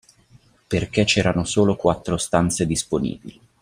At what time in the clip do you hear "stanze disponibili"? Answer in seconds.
2.17-3.39